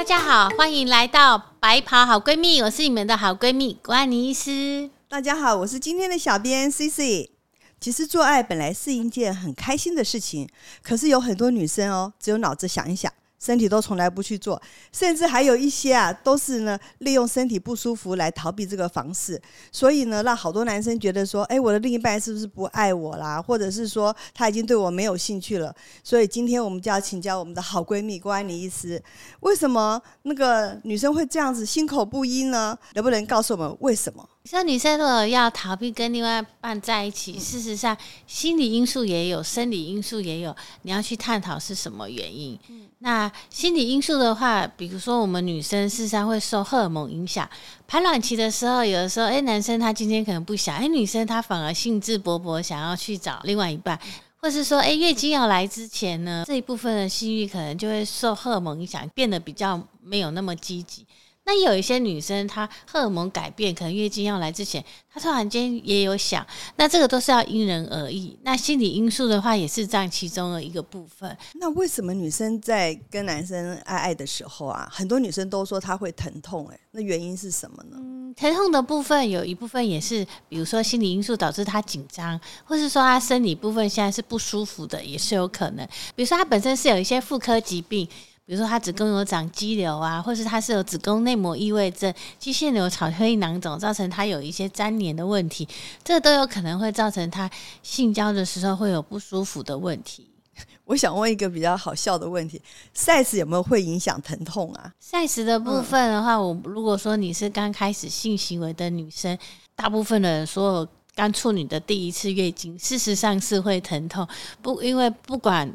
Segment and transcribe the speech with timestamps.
[0.00, 4.88] 大家好，欢迎来到白袍好闺蜜，我是你们的好闺蜜关妮医师。
[5.10, 7.30] 大家好，我是今天的小编 C C。
[7.78, 10.48] 其实做爱本来是一件很开心的事情，
[10.82, 13.12] 可是有很多女生哦，只有脑子想一想。
[13.40, 14.60] 身体都从来不去做，
[14.92, 19.40] 甚至还有一些啊，都是呢利用身体不舒服来逃避这个房事，
[19.72, 25.74] 所以呢，让好多男生觉得说，哎，我的另一半是不是不爱我啦，或者是说他已经对我没有兴趣了？
[26.04, 29.02] 所以今天我们就要请教我们的好闺蜜郭安妮医师，
[29.40, 32.78] 为什么那个女生会这样子心口不一呢？
[32.94, 34.28] 能不能告诉我们为什么？
[34.50, 37.96] 说女生如果要逃避跟另外一半在一起，事实上
[38.26, 42.58] 心理因素也有，生理因素也有，你要去探讨是什么原因。
[42.98, 47.48] 那心理因素的话，比如说我们女生事实上会受荷尔蒙影响，
[47.86, 53.96] 排卵期的时候，有的时候哎，男生他今天可能不想，哎，女生她反而兴致勃勃想要去找另外一半，
[54.38, 61.06] 或是说哎，月经要来之前呢，这一部分的性欲可能就会受荷尔蒙影响，变得比较没有那么积极。
[61.50, 68.38] 那有一些女生，她荷尔蒙改变，可能月经要来之前，她突然间也有想，那这个都是要因人而异。
[68.44, 71.36] 那心理因素的话，也是占其中的一个部分。
[71.54, 76.68] 那为什么女生在跟男生爱爱的时候啊，很多女生都说她会疼痛？
[76.68, 77.96] 哎，那原因是什么呢？
[77.96, 85.84] 嗯，疼痛的部分有一部分也是，比如说心理因素导致她紧张，或是说她生理部分现在是不舒服的，也是有可能。
[86.14, 88.08] 比如说她本身是有一些妇科疾病。
[88.50, 95.68] 比如说，她子宫有长肌瘤啊，或是她是有子宫内膜异位症、肌腺瘤、巧克力囊肿，造成她有一些粘连的问题，
[96.02, 97.48] 这都有可能会造成她
[97.84, 100.28] 性交的时候会有不舒服的问题。
[100.84, 102.60] 我想问一个比较好笑的问题
[102.92, 109.38] ：size 有没有会影响疼痛啊？size 的部分的话，我如果说你是刚开始性行为的女生，
[109.76, 114.26] 大部分的所有刚处女的第一次月经，事实上是会疼痛，
[114.60, 115.72] 不，因为不管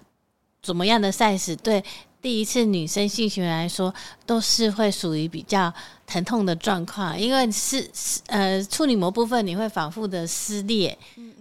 [0.62, 1.81] 怎么样的 size 对。
[2.26, 3.94] 第一次女生性行为来说，
[4.26, 5.72] 都是会属于比较
[6.08, 7.88] 疼痛的状况，因为是
[8.26, 10.97] 呃处女膜部分你会反复的撕裂，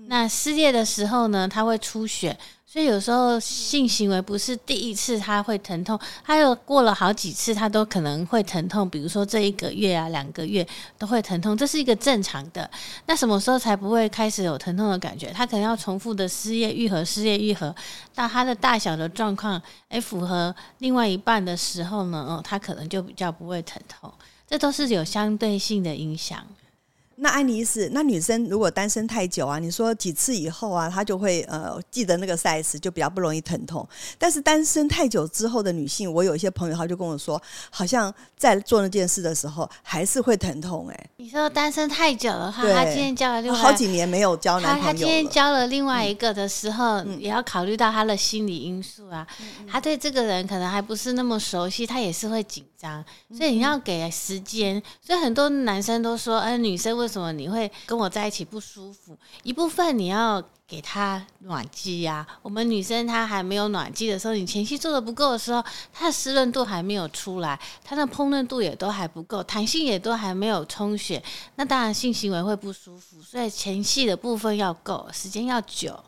[0.08, 2.38] 那撕裂的时候呢，它会出血。
[2.74, 8.90] 所以有时候性行为不是第一次他会疼痛，他有过了好几次，他都可能会疼痛。
[8.90, 10.66] 比如说这一个月啊、两个月
[10.98, 12.68] 都会疼痛，这是一个正常的。
[13.06, 15.28] 那什么时候才不会开始有疼痛的感觉？
[15.28, 17.72] 他可能要重复的失业愈合、失业愈合，
[18.12, 24.12] 到他的大小的状况诶符合另外一半的时候呢，哦，他可能就比较不会疼痛。
[24.48, 26.44] 这都是有相对性的影响。
[27.16, 33.86] 那安妮是那女生如果单身太久啊，你说几次以后啊，她就会呃记得那个 size，就比较不容易疼痛。
[34.18, 40.88] 但是单身太久之后的女性，我有一些朋友，她就跟我说，好像在做那件事的时候还是会疼痛。
[40.88, 49.26] 哎，你说单身太久的话，她今天交了另外好几年没有交男朋友他他今天交了另外一个的时候，也要考虑到她的心理因素啊。
[49.70, 53.02] 她对这个人可能还不是那么熟悉，她也是会紧张，
[53.34, 54.82] 所以你要给时间。
[55.00, 59.16] 所以很多男生都说，哎，女生为什么你会跟我在一起不舒服？
[59.42, 62.26] 一部分你要给他暖机呀。
[62.42, 71.22] 我们女生她还没有暖机的时候，你前期做的不够的时候，她的湿润度还没有出来，她的烹饪度也都还不够，弹性也都还没有充血，
[71.56, 73.20] 那当然性行为会不舒服。
[73.22, 75.98] 所以前戏的部分要够，时间要久。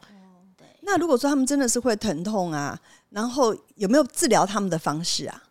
[0.56, 0.66] 对。
[0.82, 2.78] 那如果说他们真的是会疼痛啊，
[3.10, 5.42] 然后有没有治疗他们的方式啊？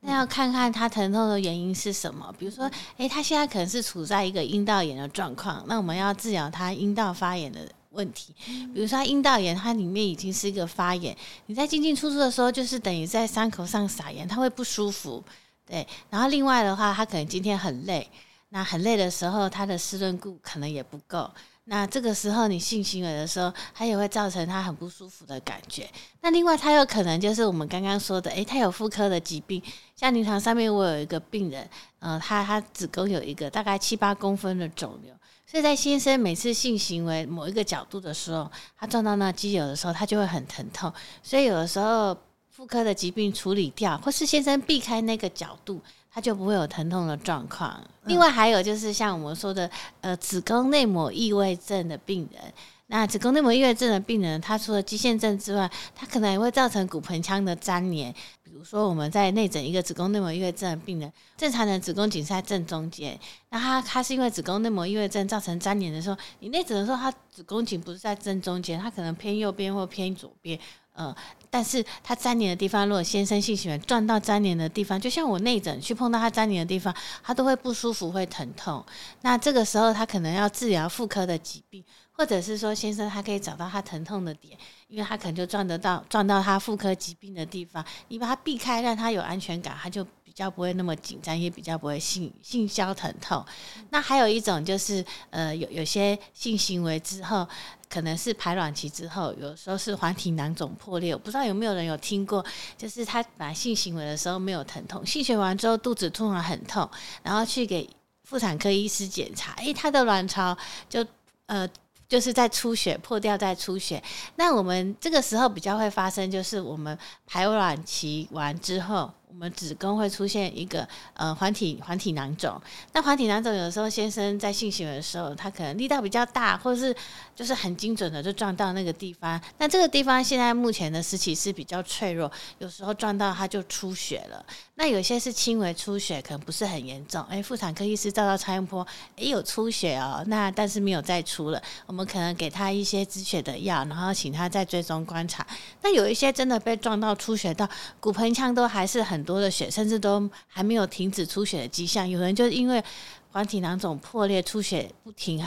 [0.00, 8.34] 那要看看他疼痛的原因是什么，比如说，诶，他现在可能是处在一个阴道炎的状况，那我们要治疗他阴道发炎的问题。
[8.74, 11.14] 比如说，阴道炎它里面已经是一个发炎，
[11.46, 15.22] 你在进进出出的时候，就是等于在伤口上撒盐，他会不舒服。
[15.66, 18.08] 对，然后另外的话，他可能今天很累，
[18.48, 21.30] 那很累的时候，他的湿润度可能也不够。
[21.70, 25.88] 那这个时候你性行为的时候，它也会造成他很不舒服的感觉。
[26.20, 29.62] 那另外，他有可能就是我们刚刚说的，诶，他有妇科的疾病。
[29.94, 31.70] 像临床上面，我有一个病人，
[32.00, 35.14] 呃，他他子宫有一个大概七八公分的肿瘤，
[35.46, 40.92] 所以在先生每次性行为某一个角度的时候，他撞到那肌瘤的时候，他就会很疼痛。
[41.22, 42.18] 所以有的时候
[42.50, 45.80] 妇科的疾病处理掉，或是先生避开那个角度。
[46.12, 47.80] 他就不会有疼痛的状况。
[48.04, 49.70] 另外还有就是像我们说的，
[50.00, 52.42] 呃，子宫内膜异位症的病人，
[52.88, 58.14] 那子宫内膜异位症的病人，他除了肌腺症之外，他可能也会造成骨盆腔的粘连。
[58.42, 63.18] 比如说我们在内诊一个子宫内膜异位症的病人，正常的子宫颈是在正中间，
[63.50, 70.58] 那他他是因为子宫内膜异位症造成粘连的时候，你内诊的时候，他子宫颈不是在正中间，他可能偏右边或偏左边。
[70.96, 71.14] 嗯，
[71.48, 78.84] 但是他粘连的地方，如果先生性喜欢撞到粘连的地方，就像我内诊去碰到他粘连的地方，他都会不舒服，会疼痛。
[79.22, 81.82] 那这个时候他可能要治疗妇科的疾病，
[82.12, 84.58] 或者是说先生他可以找到他疼痛的点，
[84.88, 93.44] 因为他可能就撞得到撞到他妇科疾病的地方，你把他避开，让他有安全感，他就比较不会那么紧张，也比较不会性性消疼痛。
[93.88, 97.44] 那还有一种就是呃，有有些性行为之后。
[97.92, 102.44] 可能是排卵期之后，有时候是环体囊肿破裂，我不知道有没有人有听过，
[102.78, 106.88] 就是他本来性行为的时候没有疼痛，性行完之后肚子突然很痛，
[107.24, 107.90] 然后去给
[108.22, 110.56] 妇产科医师检查，诶，他的卵巢
[110.88, 111.04] 就
[111.46, 111.68] 呃
[112.08, 114.00] 就是在出血，破掉在出血。
[114.36, 116.96] 那我们这个时候比较会发生，就是我们
[117.26, 119.12] 排卵期完之后。
[119.32, 122.60] 我们子宫会出现一个呃环体环体囊肿，
[122.92, 126.94] 那环体囊肿有时候先生在性行为的时候，他可能力道比较大，或者是
[127.34, 129.40] 就是很精准的就撞到那个地方。
[129.58, 134.44] 那这个地方现在目前的时期是比较脆弱，有时候撞到它就出血了。
[134.74, 137.22] 那有些是轻微出血，可能不是很严重。
[137.30, 138.84] 哎，妇产科医师照到超音波，
[139.16, 145.46] 哎有出血哦，那但是没有再出了，我们可能给他一些止血的药，然后请他再追踪观察。
[145.82, 147.68] 那有一些真的被撞到出血到
[148.00, 149.19] 骨盆腔都还是很。
[149.20, 152.08] 很多的血，甚至都还没有停止出血的迹象。
[152.08, 152.82] 有人就是因为
[153.30, 155.46] 黄体囊肿破裂出血不停，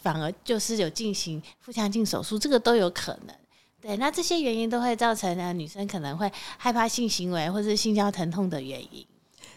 [0.00, 3.36] 反而就是有进行腹腔镜手术，这个都有可能。
[3.82, 9.06] 对，那这些原因都会造成呢女生可能会害怕性行为或者性交疼痛的原因。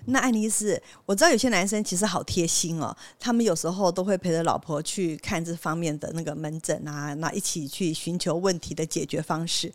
[0.06, 9.72] 那爱丽丝，我知道有些男生其实好贴心哦，他们有时候都会陪着老婆去看这方面的那个门诊啊，那一起去寻求问题的解决方式。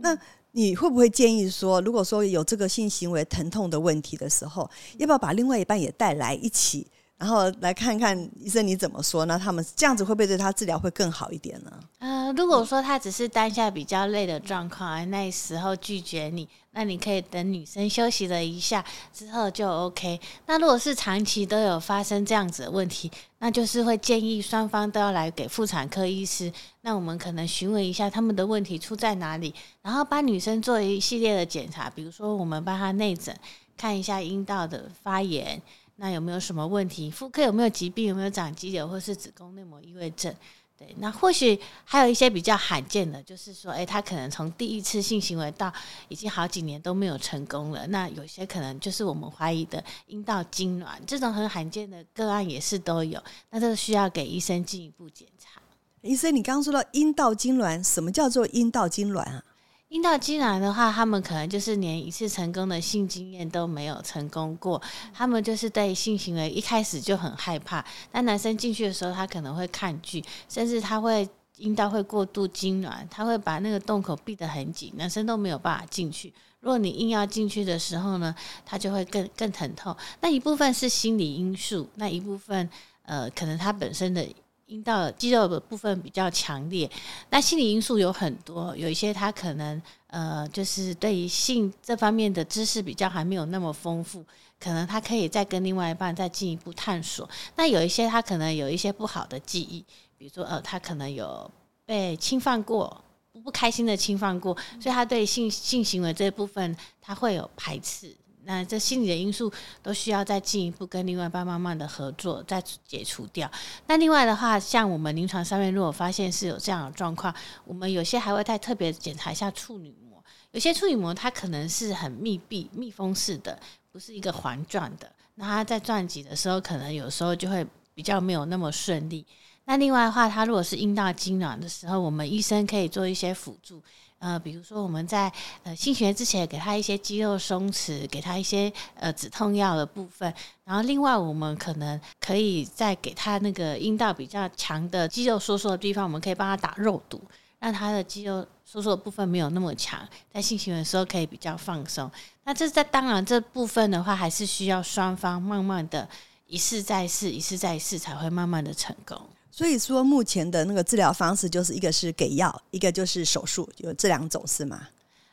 [0.00, 0.16] 那
[0.58, 6.84] 你会不会建议说，如果说有这个性行为疼痛的问题的时候，要不要把另外一半也带来一起，
[7.18, 9.38] 然后来看看医生你怎么说呢？
[9.38, 11.72] 他们这样子会不会对他治疗会更好一点呢？
[11.98, 16.48] 呃，如果说他只是当下比较累的状况，那时候拒绝你。
[16.70, 20.20] 那你可以等女生休息了一下之后就 OK。
[20.46, 23.10] 那如果是长期都有发生这样子的问题，
[23.40, 26.52] 那就是会建议双方都要来给妇产科医师。
[26.82, 33.36] 那我们可能询问一下他们的问题出在哪里，然后帮女生做一系列的检查，比如说我们帮她内诊，
[33.76, 35.60] 看一下阴道的发炎，
[36.00, 37.10] 那有没有什么问题？
[37.10, 38.06] 妇科有没有疾病？
[38.06, 40.34] 有没有长肌瘤或是子宫内膜异位症？
[40.76, 45.72] 对，那或许还有一些比较罕见的，就是说，哎，他可能从第一次性行为到
[46.06, 47.84] 已经好几年都没有成功了。
[47.88, 53.20] 那有些可能就是我们怀疑的阴道痉挛，这种很罕见的个案也是都有。
[53.50, 55.60] 那这个需要给医生进一步检查。
[56.02, 59.42] 医生，你刚刚说到阴道痉挛，什么叫做阴道痉挛啊？
[59.88, 64.80] 阴道痉挛的话，他们可能就是连一次成功的性经验都没有成功过，
[65.14, 67.82] 他们就是对性行为一开始就很害怕。
[68.12, 71.26] 那男生进去的时候，他可能会抗拒，甚至他会
[71.56, 76.34] 阴道会过度痉挛，他会把那个洞口闭得很紧，男生都没有办法进去。
[76.60, 78.34] 如果你硬要进去的时候呢，
[78.66, 79.96] 他就会更更疼痛。
[80.20, 82.68] 那一部分是心理因素，那一部分
[83.04, 84.28] 呃，可能他本身的。
[84.68, 86.88] 阴道肌肉的部分比较强烈，
[87.30, 94.22] 那心理因素有很多，有一些他可能呃，就是对于性这方面的知识比较还没有那么丰富，
[94.60, 97.28] 可能他可以再跟另外一半再进一步探索。
[97.56, 99.82] 那有一些他可能有一些不好的记忆，
[100.18, 101.50] 比如说呃，他可能有
[101.86, 103.02] 被侵犯过，
[103.42, 108.14] 不开心的侵犯过，所以他对性性行为这部分他会有排斥。
[108.48, 109.52] 那这心理的因素
[109.82, 113.50] 都需要再进一步跟另外一半慢慢的合作，再解除掉。
[113.86, 117.32] 那另外的话，像我们临床上面如果发现是有这样的状况，
[117.66, 120.24] 我们有些还会再特别检查一下处女膜。
[120.52, 123.60] 有些处女膜它可能是很密闭、密封式的，
[123.92, 125.12] 不是一个环状的。
[125.34, 129.26] 那它在转挤的时候，可能有时候就会比较没有那么顺利。
[129.68, 133.82] 那另外的话，它如果是阴道痉挛的时候，我们医生可以做一些辅助。
[134.18, 135.30] 呃，比如说我们在
[135.62, 140.32] 呃性学之前给他一些肌肉松弛，给他一些呃止痛药的部分，
[140.64, 147.20] 然后另外我们可能可以再给他那个阴道比较强的肌肉收缩的地方，我们可以帮他打肉毒，
[147.58, 150.00] 让他的肌肉收缩的部分没有那么强，
[150.32, 152.10] 在性行的时候可以比较放松。
[152.44, 156.08] 那这在当然这部分的话，还是需要双方慢慢的
[156.46, 159.20] 一试再试，一试再试，才会慢慢的成功。
[159.58, 164.86] 所以说，目前的那个治疗方式就是一个是给药，一个就是手术，有这两种是吗？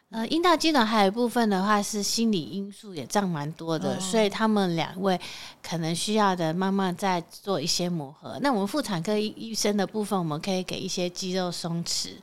[0.10, 5.20] 呃，阴道痉挛还有一部分的话是心理因素也占蛮多的，所以他们两位
[5.62, 8.40] 可能需要的慢慢再做一些磨合。
[8.42, 12.14] 那我们妇产科医生的部分，我们可以给一些肌肉松弛，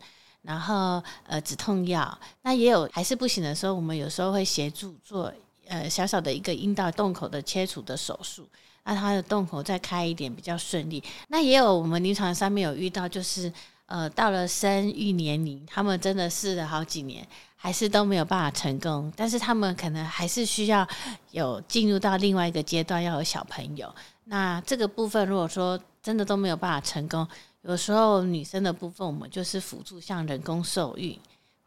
[0.42, 2.18] 然后呃止痛药。
[2.42, 5.32] 那也有还是不行的时候，我们有时候会协助做
[5.68, 8.44] 呃小小的一个阴道洞口的切除的手术。
[8.84, 11.02] 那它的洞口再开一点比较顺利。
[11.28, 13.52] 那也有我们临床上面有遇到，就是
[13.86, 19.12] 呃到了生育年龄，他们真的试了好几年，还是都没有办法成功。
[19.16, 20.86] 但是他们可能还是需要
[21.30, 23.92] 有进入到另外一个阶段，要有小朋友。
[24.24, 27.26] 那这个部分如果说真的都没有办法成功，
[27.62, 31.18] 有时候女生的部分我们就是辅助像人工受孕。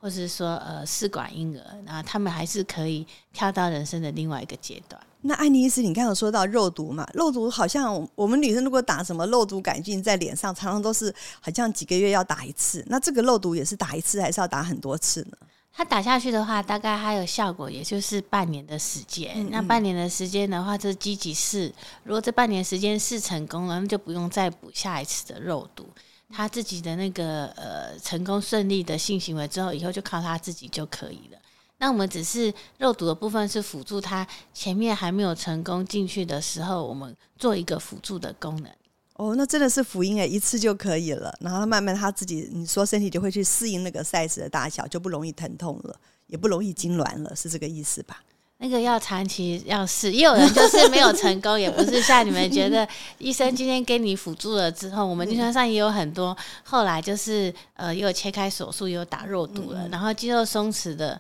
[0.05, 5.01] 或是说呃试管婴儿，然后他们还是可以跳到人生的另外一个阶段。
[5.21, 7.09] 那安妮医师，你刚刚有说到肉毒嘛？
[7.15, 12.85] 肉毒好像我们女生如果打什么肉毒杆菌在脸上，常常都是好像几个月要打一次。
[12.87, 15.37] 那这个肉毒也是打一次，还是要打很多次呢？
[15.73, 19.49] 它打下去的话，大概它有效果，也就是半年的时间。
[19.49, 21.73] 那半年的时间的话，就是积极试。
[22.03, 25.89] 如果这半年时间试成功了，那就不用再补下一次的肉毒。
[26.31, 31.37] 他自己的那个呃成功顺利的性行为之后，以后就靠他自己就可以了。
[31.77, 38.71] 那我们只是肉毒的部分是辅助他前面还没有成功进去的时候，我们做一个辅助的功能。
[39.15, 41.33] 哦，那真的是福音哎，一次就可以了。
[41.39, 48.23] 然后他慢慢他自己，你说身体就会去适应那个 size 的大小，就不容易疼痛了，也不容易痉挛了，是这个意思吧？
[48.57, 52.87] 那个要长期要试，也有人就是没有成功，也不是像你们觉得
[53.19, 61.19] 医生今天给你辅助了之后，我们临床上也有很多后来就是呃，有切开手术，有打肉毒了，然后肌肉松弛的。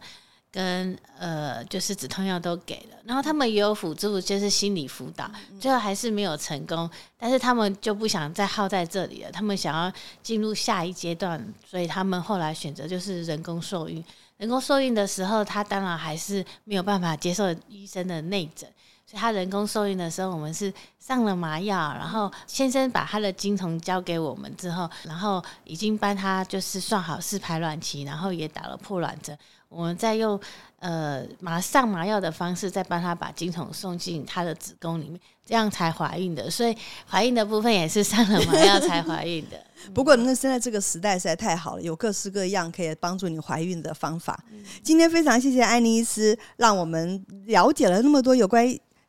[0.51, 6.89] 跟呃，就是止痛药都给了，然后他们也有辅助，就是心理辅导，最后还是没有成功。
[7.19, 9.91] 但是他们就不想再耗在这里了，他们想要
[10.23, 14.01] 进入下一阶段，所以他们后来选择就是人工受孕。
[14.37, 18.69] 人工受孕的时候，他当然还是没有办法接受医生的内诊，
[19.05, 29.37] 所以他人工受孕的时候，我们是上了麻药，然后先生把他的精虫交给我们之后，然后已经帮他就是算好是排卵期，然后也打了破卵针。
[29.69, 30.39] 我们再用
[30.85, 36.47] 呃麻上麻药的方式，再帮他把精虫送进他的子宫里面，这样才怀孕的。
[36.47, 36.77] 所以
[37.09, 39.59] 怀孕的部分也是上了麻药才怀孕的。
[39.95, 44.39] 不过那现在这个时代实在太好了，有各式各样可以帮助你怀孕的方法。
[44.83, 48.67] 今天非常谢谢安妮医师，让我们了解了那么多有关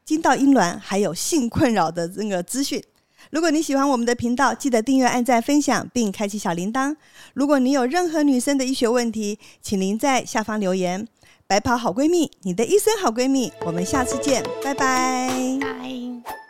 [0.09, 2.83] 阴道阴卵还有性困扰的那个资讯。
[3.31, 6.97] 如果你喜欢我们的频道，记得订阅、按赞、分享，并开启小铃铛。
[7.35, 11.07] 如果你有任何女生的医学问题，请您在下方留言。
[11.49, 15.31] 白袍好闺蜜，你的一生好闺蜜，我们下次见，拜拜。
[15.61, 16.46] 拜。